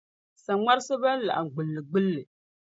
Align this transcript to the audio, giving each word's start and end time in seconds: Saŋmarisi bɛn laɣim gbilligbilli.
Saŋmarisi 0.43 0.95
bɛn 1.01 1.17
laɣim 1.27 1.47
gbilligbilli. 1.53 2.23